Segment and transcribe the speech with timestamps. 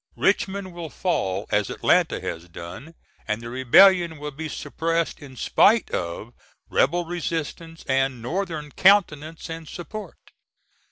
[0.17, 2.95] Richmond will fall as Atlanta has done
[3.27, 6.33] and the rebellion will be suppressed in spite of
[6.71, 10.17] rebel resistance and Northern countenance and support.